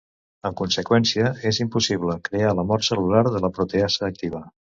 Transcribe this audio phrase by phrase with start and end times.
[0.49, 4.45] En conseqüència, és impossible crear la mort cel·lular de la proteasa activa.